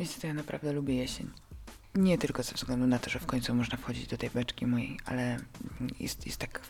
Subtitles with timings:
[0.00, 1.30] Wiecie, to ja naprawdę lubię jesień.
[1.94, 4.98] Nie tylko ze względu na to, że w końcu można wchodzić do tej beczki mojej,
[5.04, 5.36] ale
[6.00, 6.60] jest, jest tak,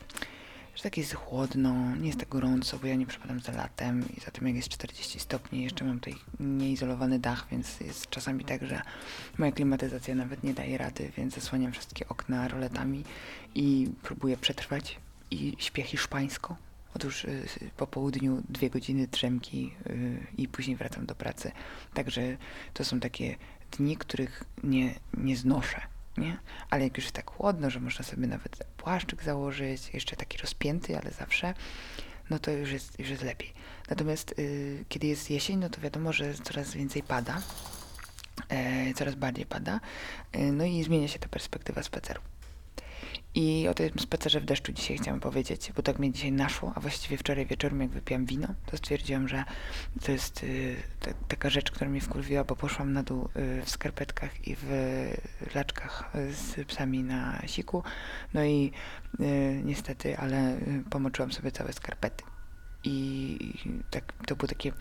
[0.75, 4.19] że tak jest chłodno, nie jest tak gorąco, bo ja nie przepadam za latem i
[4.19, 8.65] za tym jak jest 40 stopni, jeszcze mam tutaj nieizolowany dach, więc jest czasami tak,
[8.65, 8.81] że
[9.37, 13.03] moja klimatyzacja nawet nie daje rady, więc zasłaniam wszystkie okna roletami
[13.55, 14.99] i próbuję przetrwać
[15.31, 16.55] i śpię hiszpańsko.
[16.95, 17.47] Otóż y,
[17.77, 21.51] po południu dwie godziny drzemki y, i później wracam do pracy.
[21.93, 22.37] Także
[22.73, 23.35] to są takie
[23.71, 25.81] dni, których nie, nie znoszę.
[26.17, 26.37] Nie?
[26.69, 30.97] Ale jak już jest tak chłodno, że można sobie nawet płaszczyk założyć, jeszcze taki rozpięty,
[30.97, 31.53] ale zawsze,
[32.29, 33.53] no to już jest, już jest lepiej.
[33.89, 37.41] Natomiast y, kiedy jest jesień, no to wiadomo, że coraz więcej pada,
[38.49, 39.79] e, coraz bardziej pada,
[40.53, 42.21] no i zmienia się ta perspektywa spaceru.
[43.35, 46.79] I o tym spacerze w deszczu dzisiaj chciałam powiedzieć, bo tak mnie dzisiaj naszło, a
[46.79, 49.43] właściwie wczoraj wieczorem jak wypiłam wino, to stwierdziłam, że
[50.05, 53.69] to jest y, ta, taka rzecz, która mnie wkurwiła, bo poszłam na dół y, w
[53.69, 54.67] skarpetkach i w
[55.55, 57.83] laczkach z psami na siku,
[58.33, 58.71] no i
[59.19, 62.23] y, niestety, ale y, pomoczyłam sobie całe skarpety.
[62.83, 63.37] I
[63.89, 64.71] tak, to było takie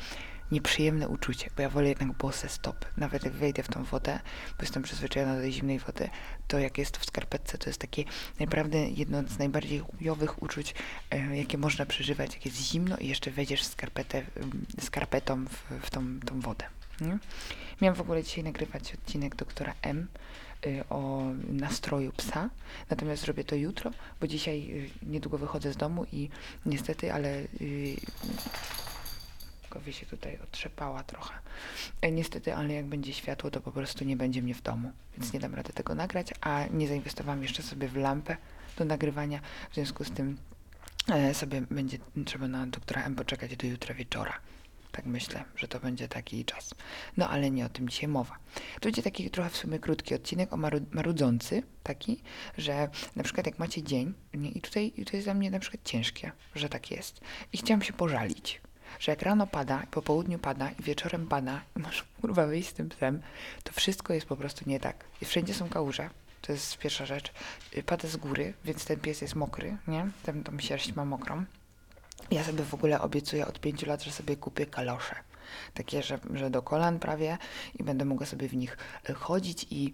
[0.53, 2.85] nieprzyjemne uczucie, bo ja wolę jednak bose stop.
[2.97, 4.21] Nawet jak wejdę w tą wodę,
[4.59, 6.11] bo jestem przyzwyczajona do tej zimnej wody,
[6.49, 8.05] to jak jest to w skarpetce, to jest takie
[8.41, 10.75] naprawdę jedno z najbardziej chujowych uczuć,
[11.11, 14.23] e, jakie można przeżywać, jak jest zimno i jeszcze wejdziesz skarpetę,
[14.81, 16.65] skarpetą w, w tą, tą wodę.
[17.01, 17.19] Nie?
[17.81, 20.07] Miałam w ogóle dzisiaj nagrywać odcinek doktora M
[20.67, 22.51] y, o nastroju psa,
[22.91, 26.29] natomiast zrobię to jutro, bo dzisiaj y, niedługo wychodzę z domu i
[26.67, 27.43] niestety, ale
[29.71, 31.35] Kowie się tutaj otrzepała trochę.
[32.01, 35.33] E, niestety, ale jak będzie światło, to po prostu nie będzie mnie w domu, więc
[35.33, 38.37] nie dam rady tego nagrać, a nie zainwestowałam jeszcze sobie w lampę
[38.77, 40.37] do nagrywania, w związku z tym
[41.09, 44.33] e, sobie będzie trzeba na doktora M poczekać do jutra wieczora.
[44.93, 46.75] Tak myślę, że to będzie taki czas.
[47.17, 48.37] No ale nie o tym dzisiaj mowa.
[48.75, 52.23] To będzie taki trochę w sumie krótki odcinek o maru marudzący, taki,
[52.59, 55.85] że na przykład jak macie dzień, nie, i tutaj to jest dla mnie na przykład
[55.85, 57.21] ciężkie, że tak jest.
[57.53, 58.61] I chciałam się pożalić
[58.99, 62.73] że jak rano pada, po południu pada i wieczorem pada i masz kurwa wyjść z
[62.73, 63.23] tym psem,
[63.65, 65.05] to wszystko jest po prostu nie tak.
[65.23, 66.11] I wszędzie są kałuże.
[66.41, 67.33] To jest pierwsza rzecz.
[67.87, 70.09] Pada z góry, więc ten pies jest mokry, nie?
[70.23, 71.45] Ten, tą sierść ma mokrą.
[72.31, 75.15] Ja sobie w ogóle obiecuję od pięciu lat, że sobie kupię kalosze.
[75.75, 77.39] Takie, że, że do kolan prawie
[77.79, 78.79] i będę mogła sobie w nich
[79.09, 79.93] e, chodzić i,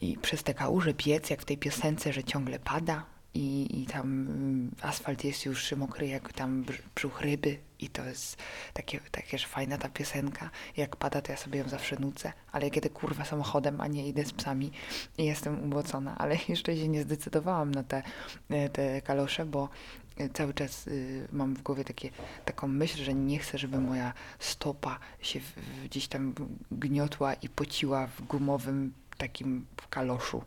[0.00, 3.04] i przez te kałuże piec, jak w tej piosence, że ciągle pada,
[3.34, 6.64] i, i tam mm, asfalt jest już mokry jak tam
[6.94, 8.36] brzuch ryby i to jest
[8.72, 10.50] takie, takie, że fajna ta piosenka.
[10.76, 14.24] Jak pada, to ja sobie ją zawsze nucę, ale jedę kurwa samochodem, a nie idę
[14.24, 14.70] z psami
[15.18, 18.02] i jestem ubocona, ale jeszcze się nie zdecydowałam na te,
[18.50, 19.68] e, te kalosze, bo
[20.16, 22.10] e, cały czas y, mam w głowie takie,
[22.44, 25.54] taką myśl, że nie chcę, żeby moja stopa się w,
[25.84, 26.34] gdzieś tam
[26.70, 30.42] gniotła i pociła w gumowym takim kaloszu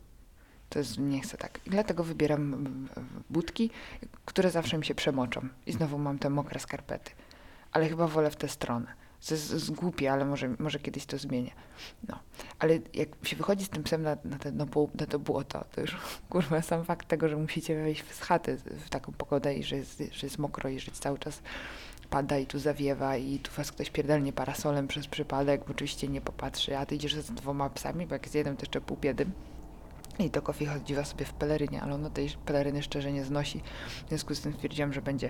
[0.73, 1.59] to jest, nie chcę tak.
[1.65, 2.67] I dlatego wybieram
[3.29, 3.69] budki,
[4.25, 5.47] które zawsze mi się przemoczą.
[5.65, 7.11] I znowu mam te mokre skarpety.
[7.71, 8.87] Ale chyba wolę w tę stronę.
[9.27, 11.51] To jest, jest głupie, ale może, może kiedyś to zmienię.
[12.07, 12.19] No.
[12.59, 14.65] Ale jak się wychodzi z tym psem na, na, te, no,
[14.99, 15.97] na to błoto, to już
[16.29, 20.03] kurwa sam fakt tego, że musicie wejść z chaty w taką pogodę i że jest,
[20.11, 21.41] że jest mokro i że cały czas
[22.09, 26.21] pada i tu zawiewa i tu was ktoś pierdolnie parasolem przez przypadek, bo oczywiście nie
[26.21, 29.25] popatrzy, a ty idziesz z dwoma psami, bo jak z jednym to jeszcze pół biedy
[30.19, 33.61] i to Kofi chodziła sobie w pelerynie, ale ona tej peleryny szczerze nie znosi.
[34.05, 35.29] W związku z tym stwierdziłam, że będzie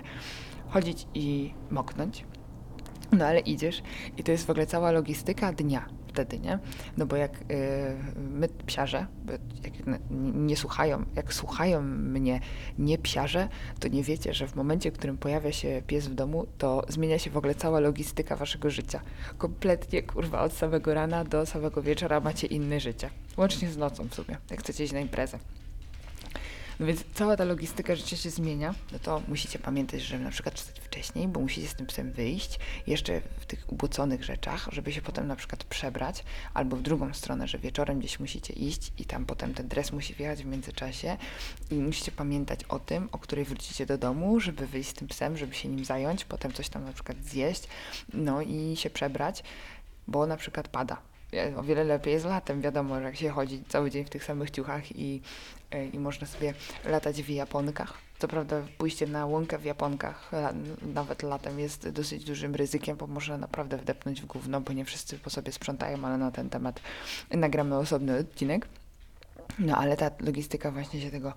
[0.68, 2.24] chodzić i moknąć.
[3.12, 3.82] No ale idziesz
[4.16, 6.58] i to jest w ogóle cała logistyka dnia wtedy, nie?
[6.96, 7.44] No bo jak y,
[8.16, 9.06] my psiarze,
[9.64, 9.72] jak
[10.34, 12.40] nie słuchają, jak słuchają mnie
[12.78, 13.48] nie psiarze,
[13.80, 17.18] to nie wiecie, że w momencie, w którym pojawia się pies w domu, to zmienia
[17.18, 19.00] się w ogóle cała logistyka waszego życia.
[19.38, 23.10] Kompletnie, kurwa, od samego rana do samego wieczora macie inne życie.
[23.36, 25.38] Łącznie z nocą w sumie, jak chcecie iść na imprezę.
[26.80, 30.54] No więc cała ta logistyka życia się zmienia, no to musicie pamiętać, że na przykład
[30.54, 35.02] wstać wcześniej, bo musicie z tym psem wyjść, jeszcze w tych ubłoconych rzeczach, żeby się
[35.02, 39.26] potem na przykład przebrać, albo w drugą stronę, że wieczorem gdzieś musicie iść i tam
[39.26, 41.16] potem ten dres musi wjechać w międzyczasie.
[41.70, 45.36] I musicie pamiętać o tym, o której wrócicie do domu, żeby wyjść z tym psem,
[45.36, 47.68] żeby się nim zająć, potem coś tam na przykład zjeść,
[48.14, 49.42] no i się przebrać,
[50.08, 51.13] bo na przykład pada
[51.56, 54.50] o wiele lepiej jest latem, wiadomo, że jak się chodzi cały dzień w tych samych
[54.50, 55.22] ciuchach i,
[55.70, 56.54] e, i można sobie
[56.84, 57.94] latać w japonkach.
[58.18, 60.30] Co prawda pójście na łąkę w japonkach
[60.82, 65.18] nawet latem jest dosyć dużym ryzykiem, bo można naprawdę wdepnąć w gówno, bo nie wszyscy
[65.18, 66.80] po sobie sprzątają, ale na ten temat
[67.30, 68.68] nagramy osobny odcinek.
[69.58, 71.32] No ale ta logistyka właśnie się tego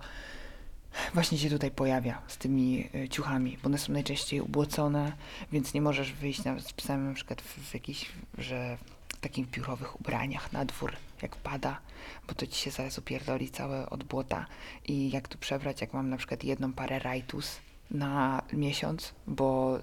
[1.14, 5.12] właśnie się tutaj pojawia z tymi e, ciuchami, bo one są najczęściej ubłocone,
[5.52, 8.78] więc nie możesz wyjść z psem na przykład w, w jakiś, że
[9.18, 10.92] w takich biurowych ubraniach na dwór,
[11.22, 11.80] jak pada,
[12.28, 14.46] bo to ci się zaraz upierdoli całe od błota
[14.84, 17.60] i jak tu przebrać, jak mam na przykład jedną parę rajtus
[17.90, 19.78] na miesiąc, bo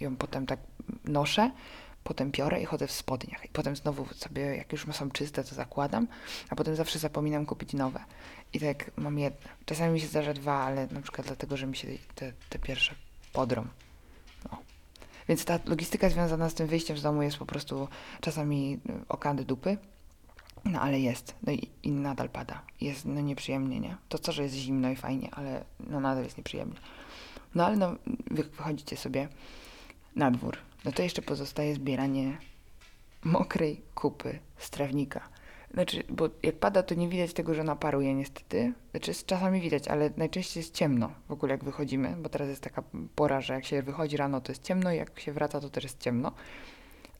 [0.00, 0.60] ją potem tak
[1.04, 1.50] noszę,
[2.04, 3.44] potem piorę i chodzę w spodniach.
[3.44, 6.06] I potem znowu sobie, jak już są czyste, to zakładam,
[6.50, 8.00] a potem zawsze zapominam kupić nowe.
[8.52, 9.50] I tak mam jedne.
[9.66, 12.94] Czasami mi się zdarza dwa, ale na przykład dlatego, że mi się te, te pierwsze
[13.32, 13.66] podrą.
[15.32, 17.88] Więc ta logistyka związana z tym wyjściem z domu jest po prostu
[18.20, 19.76] czasami y, okady dupy,
[20.64, 21.34] no ale jest.
[21.42, 22.62] No i, i nadal pada.
[22.80, 23.96] Jest no nieprzyjemnie, nie?
[24.08, 26.76] To co, że jest zimno i fajnie, ale no nadal jest nieprzyjemnie.
[27.54, 27.94] No ale no,
[28.30, 29.28] wy wychodzicie sobie
[30.16, 30.56] na dwór.
[30.84, 32.38] No to jeszcze pozostaje zbieranie
[33.24, 35.28] mokrej kupy z trawnika.
[35.74, 38.72] Znaczy, bo jak pada, to nie widać tego, że naparuje niestety.
[38.90, 42.82] Znaczy, czasami widać, ale najczęściej jest ciemno w ogóle jak wychodzimy, bo teraz jest taka
[43.14, 45.84] pora, że jak się wychodzi rano, to jest ciemno, i jak się wraca, to też
[45.84, 46.32] jest ciemno.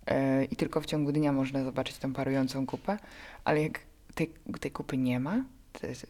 [0.06, 2.98] Yy, I tylko w ciągu dnia można zobaczyć tą parującą kupę,
[3.44, 3.80] ale jak
[4.14, 5.44] tej, tej kupy nie ma,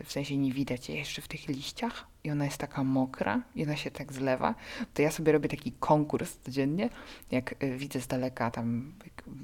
[0.05, 3.63] w sensie nie widać jej jeszcze w tych liściach i ona jest taka mokra i
[3.63, 4.55] ona się tak zlewa,
[4.95, 6.91] to ja sobie robię taki konkurs codziennie,
[7.31, 8.93] jak y, widzę z daleka tam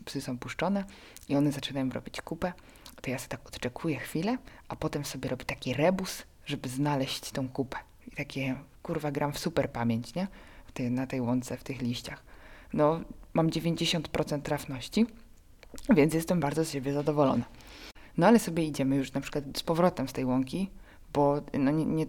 [0.04, 0.84] psy są puszczone
[1.28, 2.52] i one zaczynają robić kupę,
[3.00, 7.48] to ja sobie tak odczekuję chwilę, a potem sobie robię taki rebus, żeby znaleźć tą
[7.48, 7.76] kupę.
[8.06, 10.26] I takie, kurwa, gram w super pamięć, nie?
[10.74, 12.22] Tej, na tej łące, w tych liściach.
[12.72, 13.00] No,
[13.34, 15.06] mam 90% trafności,
[15.90, 17.44] więc jestem bardzo z siebie zadowolona.
[18.16, 20.70] No ale sobie idziemy już na przykład z powrotem z tej łąki,
[21.12, 22.06] bo no nie, nie,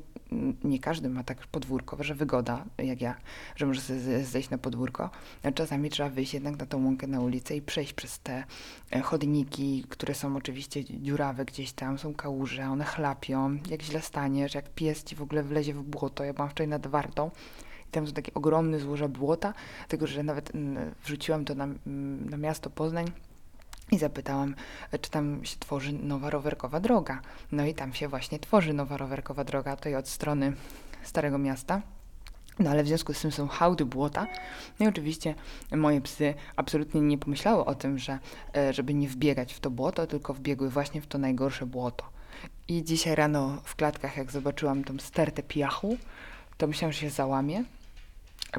[0.63, 3.15] nie każdy ma tak podwórko, że wygoda jak ja,
[3.55, 3.81] że może
[4.23, 5.09] zejść na podwórko.
[5.55, 8.43] Czasami trzeba wyjść jednak na tą łąkę na ulicę i przejść przez te
[8.91, 14.55] e, chodniki, które są oczywiście dziurawe gdzieś tam, są kałuże, one chlapią, jak źle staniesz,
[14.55, 16.23] jak pies ci w ogóle wlezie w błoto.
[16.23, 17.31] Ja byłam wczoraj nad Wartą
[17.87, 19.53] i tam są takie ogromne złoża błota,
[19.87, 20.51] tego, że nawet
[21.05, 21.67] wrzuciłam to na,
[22.29, 23.05] na miasto Poznań,
[23.91, 24.55] i zapytałam,
[25.01, 27.21] czy tam się tworzy nowa rowerkowa droga.
[27.51, 30.53] No i tam się właśnie tworzy nowa rowerkowa droga, i od strony
[31.03, 31.81] Starego Miasta.
[32.59, 34.27] No ale w związku z tym są hałdy błota.
[34.79, 35.35] No i oczywiście
[35.71, 38.19] moje psy absolutnie nie pomyślały o tym, że
[38.55, 42.09] e, żeby nie wbiegać w to błoto, tylko wbiegły właśnie w to najgorsze błoto.
[42.67, 45.97] I dzisiaj rano w klatkach, jak zobaczyłam tą stertę piachu,
[46.57, 47.63] to myślałam, że się załamie,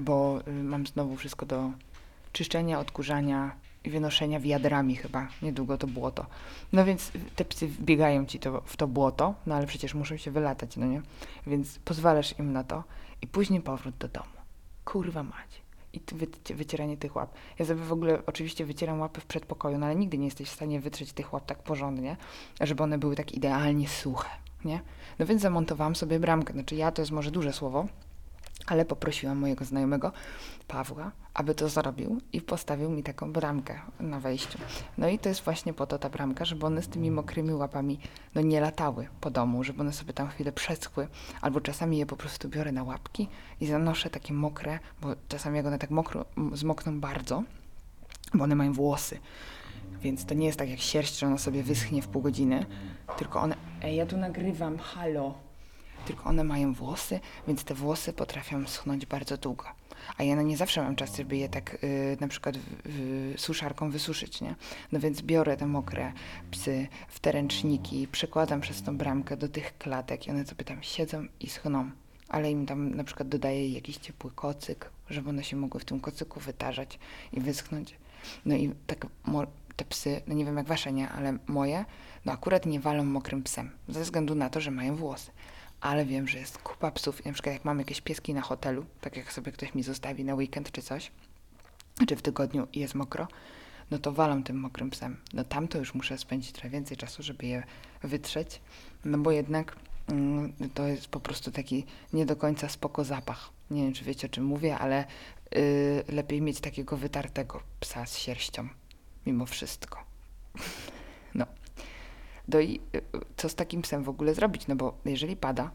[0.01, 1.71] bo y, mam znowu wszystko do
[2.33, 6.27] czyszczenia, odkurzania, wynoszenia wiadrami chyba, niedługo to błoto.
[6.73, 10.31] No więc te psy biegają ci to, w to błoto, no ale przecież muszą się
[10.31, 11.03] wylatać, no nie?
[11.47, 12.85] Więc pozwalasz im na to
[13.23, 14.27] i później powrót do domu.
[14.85, 15.63] Kurwa mać.
[15.93, 16.01] I
[16.55, 17.35] wycieranie tych łap.
[17.59, 20.53] Ja sobie w ogóle oczywiście wycieram łapy w przedpokoju, no ale nigdy nie jesteś w
[20.53, 22.17] stanie wytrzeć tych łap tak porządnie,
[22.61, 24.29] żeby one były tak idealnie suche,
[24.65, 24.81] nie?
[25.19, 26.53] No więc zamontowałam sobie bramkę.
[26.53, 27.87] Znaczy ja to jest może duże słowo,
[28.71, 30.13] ale poprosiłam mojego znajomego
[30.69, 34.59] Pawła, aby to zrobił i postawił mi taką bramkę na wejściu.
[34.99, 37.99] No i to jest właśnie po to ta bramka, żeby one z tymi mokrymi łapami
[38.35, 41.09] no nie latały po domu, żeby one sobie tam chwilę przeschły,
[41.41, 43.29] albo czasami je po prostu biorę na łapki
[43.61, 47.43] i zanoszę takie mokre, bo czasami jak one tak mokro, zmokną bardzo,
[48.35, 49.19] bo one mają włosy,
[50.03, 52.67] więc to nie jest tak jak sierść, że ona sobie wyschnie w pół godziny,
[53.19, 53.57] tylko one...
[53.83, 55.50] Ej, ja tu nagrywam, halo!
[56.07, 59.65] Tylko one mają włosy, więc te włosy potrafią schnąć bardzo długo.
[60.17, 63.41] A ja no nie zawsze mam czas, żeby je tak y, na przykład w, w,
[63.41, 64.55] suszarką wysuszyć, nie?
[64.93, 66.13] No więc biorę te mokre
[66.51, 70.83] psy w te ręczniki, przekładam przez tą bramkę do tych klatek i one sobie tam
[70.83, 71.91] siedzą i schną.
[72.29, 76.01] Ale im tam na przykład dodaję jakiś ciepły kocyk, żeby one się mogły w tym
[76.01, 76.99] kocyku wytarzać
[77.33, 77.95] i wyschnąć.
[78.45, 79.07] No i tak
[79.77, 81.85] te psy, no nie wiem jak wasze, nie, ale moje,
[82.25, 85.31] no akurat nie walą mokrym psem, ze względu na to, że mają włosy
[85.81, 87.27] ale wiem, że jest kupa psów.
[87.27, 90.25] I na przykład jak mam jakieś pieski na hotelu, tak jak sobie ktoś mi zostawi
[90.25, 91.11] na weekend czy coś,
[92.09, 93.29] czy w tygodniu i jest mokro,
[93.91, 95.17] no to walam tym mokrym psem.
[95.33, 97.63] No tam to już muszę spędzić trochę więcej czasu, żeby je
[98.03, 98.61] wytrzeć,
[99.05, 99.77] no bo jednak
[100.09, 103.51] mm, to jest po prostu taki nie do końca spoko zapach.
[103.71, 105.05] Nie wiem, czy wiecie o czym mówię, ale
[105.53, 108.69] yy, lepiej mieć takiego wytartego psa z sierścią,
[109.27, 110.05] mimo wszystko.
[112.59, 112.81] Y,
[113.37, 114.67] co z takim psem w ogóle zrobić?
[114.67, 115.71] No bo jeżeli pada,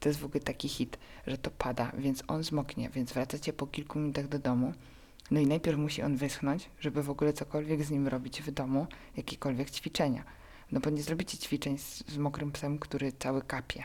[0.00, 3.66] to jest w ogóle taki hit, że to pada, więc on zmoknie, więc wracacie po
[3.66, 4.72] kilku minutach do domu.
[5.30, 8.86] No i najpierw musi on wyschnąć, żeby w ogóle cokolwiek z nim robić w domu,
[9.16, 10.24] jakiekolwiek ćwiczenia.
[10.72, 13.84] No bo nie zrobicie ćwiczeń z, z mokrym psem, który cały kapie.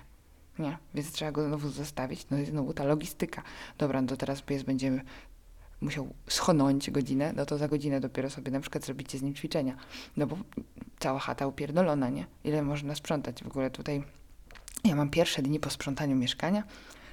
[0.60, 0.78] Nie?
[0.94, 2.26] Więc trzeba go znowu zostawić.
[2.32, 3.44] No i znowu ta logistyka.
[3.78, 5.04] Dobra, no to teraz pies będzie
[5.82, 9.78] musiał schonąć godzinę, no to za godzinę dopiero sobie na przykład zrobicie z nim ćwiczenia.
[10.18, 10.38] No bo
[11.00, 12.26] cała chata upierdolona, nie?
[12.44, 14.04] Ile można sprzątać w ogóle tutaj.
[14.84, 16.64] Ja mam pierwsze dni po sprzątaniu mieszkania,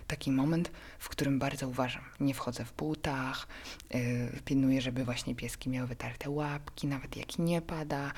[0.06, 2.02] taki moment, w którym bardzo uważam.
[2.20, 3.49] Nie wchodzę w butach,
[3.90, 4.00] yy,
[4.44, 8.12] pilnuję, żeby właśnie pieski miały wytarte łapki, nawet jak nie pada.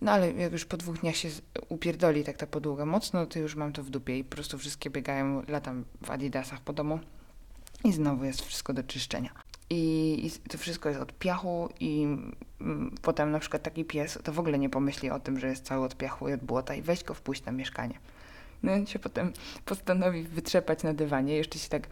[0.00, 1.28] No ale jak już po dwóch dniach się
[1.68, 4.90] upierdoli tak ta podłoga mocno, to już mam to w dupie i po prostu wszystkie
[4.90, 7.00] biegają, latam w adidasach po domu
[7.84, 9.30] i znowu jest wszystko do czyszczenia.
[9.74, 12.02] I, I to wszystko jest od piachu i
[12.60, 15.64] mm, potem na przykład taki pies to w ogóle nie pomyśli o tym, że jest
[15.64, 17.98] cały od piachu i od błota i weź go wpuść na mieszkanie.
[18.62, 19.32] No i się potem
[19.64, 21.88] postanowi wytrzepać na dywanie, jeszcze się tak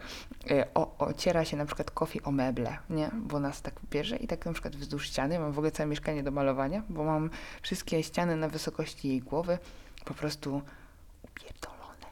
[0.51, 3.11] e, o, ociera się na przykład kofi o meble, nie?
[3.13, 6.23] Bo nas tak bierze i tak na przykład wzdłuż ściany, mam w ogóle całe mieszkanie
[6.23, 7.29] do malowania, bo mam
[7.61, 9.57] wszystkie ściany na wysokości jej głowy
[10.05, 10.61] po prostu
[11.23, 12.07] upierdolone.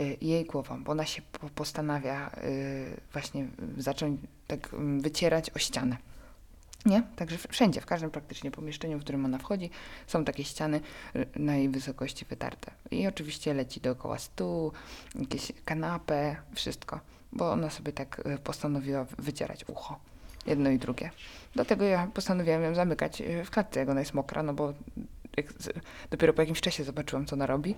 [0.00, 3.46] Y, jej głową, bo ona się po- postanawia y, właśnie
[3.78, 5.96] zacząć tak mm, wycierać o ścianę.
[6.86, 7.02] Nie?
[7.16, 9.70] Także wszędzie, w każdym praktycznie pomieszczeniu, w którym ona wchodzi,
[10.06, 10.80] są takie ściany
[11.16, 12.70] y, na jej wysokości wytarte.
[12.90, 14.72] I oczywiście leci dookoła stół,
[15.14, 17.00] jakieś kanapę, wszystko,
[17.32, 19.98] bo ona sobie tak y, postanowiła wycierać ucho.
[20.46, 21.10] Jedno i drugie.
[21.54, 24.74] Dlatego ja postanowiłam ją zamykać y, w klatce, jak ona jest mokra, no bo
[26.10, 27.74] dopiero po jakimś czasie zobaczyłam, co ona robi.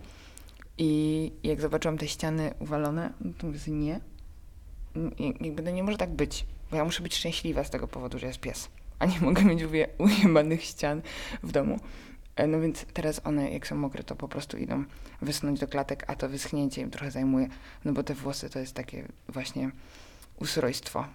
[0.78, 4.00] I jak zobaczyłam te ściany uwalone, no to mówię, nie,
[5.40, 8.40] jakby nie może tak być, bo ja muszę być szczęśliwa z tego powodu, że jest
[8.40, 11.02] pies, a nie mogę mieć uje- ujebanych ścian
[11.42, 11.80] w domu.
[12.36, 14.84] E, No więc teraz one, jak są mokre, to po prostu idą
[15.22, 17.48] wysnąć do klatek, a to wyschnięcie im trochę zajmuje,
[17.84, 19.70] no bo te włosy to jest takie właśnie
[20.36, 21.06] usrojstwo,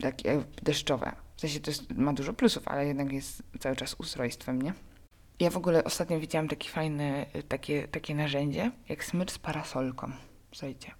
[0.00, 1.12] takie deszczowe.
[1.36, 4.72] W sensie to jest, ma dużo plusów, ale jednak jest cały czas usrojstwem, nie?
[5.40, 10.12] Ja w ogóle ostatnio widziałam takie fajne, takie, takie narzędzie, jak smycz z parasolką.
[10.52, 10.90] Słuchajcie,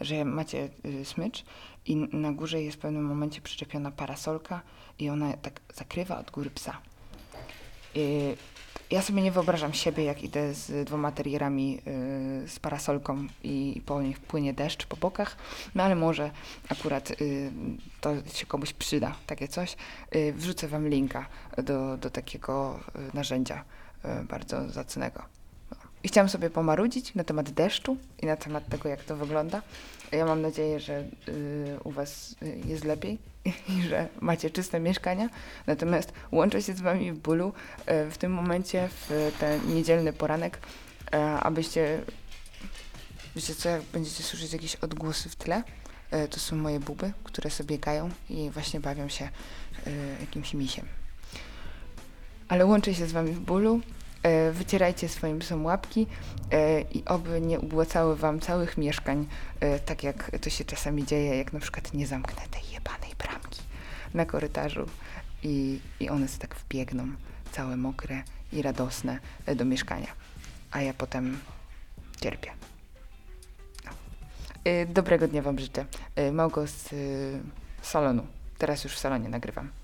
[0.00, 1.44] że macie y, smycz
[1.86, 4.62] i na górze jest w pewnym momencie przyczepiona parasolka
[4.98, 6.80] i ona tak zakrywa od góry psa.
[7.96, 8.36] Y,
[8.90, 11.78] ja sobie nie wyobrażam siebie, jak idę z dwoma terierami
[12.44, 15.36] y, z parasolką i po nich płynie deszcz po bokach,
[15.74, 16.30] no ale może
[16.68, 17.12] akurat
[18.00, 19.76] to się komuś przyda, takie coś.
[20.32, 22.80] Wrzucę wam linka do, do takiego
[23.14, 23.64] narzędzia
[24.28, 25.41] bardzo zacnego.
[26.04, 29.62] I chciałam sobie pomarudzić na temat deszczu i na temat tego, jak to wygląda.
[30.12, 33.18] Ja mam nadzieję, że y, u Was y, jest lepiej
[33.68, 35.28] i że macie czyste mieszkania.
[35.66, 37.52] Natomiast łączę się z Wami w bólu
[38.06, 40.58] y, w tym momencie, w ten niedzielny poranek,
[41.14, 42.02] y, abyście,
[43.36, 45.62] wiecie co, jak będziecie słyszeć jakieś odgłosy w tle,
[46.24, 49.24] y, to są moje buby, które sobie gają i właśnie bawią się
[49.86, 49.90] y,
[50.20, 50.86] jakimś misiem.
[52.48, 53.80] Ale łączę się z Wami w bólu.
[54.22, 56.06] E, Wycierajcie swoim psom łapki
[56.50, 59.26] e, i oby nie ubłacały Wam całych mieszkań,
[59.60, 63.60] e, tak jak to się czasami dzieje, jak na przykład nie zamknę tej jebanej bramki
[64.14, 64.86] na korytarzu
[65.42, 67.06] i, i one sobie tak wbiegną,
[67.52, 69.18] całe mokre i radosne
[69.56, 70.08] do mieszkania,
[70.70, 71.38] a ja potem
[72.20, 72.50] cierpię.
[73.84, 73.90] No.
[74.86, 75.84] Dobrego dnia Wam życzę.
[76.32, 76.88] Małgo z
[77.82, 78.26] salonu.
[78.58, 79.81] Teraz już w salonie nagrywam.